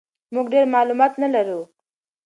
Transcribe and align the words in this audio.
موږ 0.33 0.45
ډېر 0.53 0.65
معلومات 0.75 1.11
نه 1.21 1.27
لرو. 1.33 1.61